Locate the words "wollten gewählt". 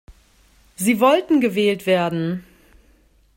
0.99-1.85